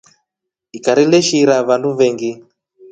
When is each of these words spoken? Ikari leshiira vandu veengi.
Ikari 0.77 1.03
leshiira 1.11 1.55
vandu 1.67 1.89
veengi. 1.97 2.31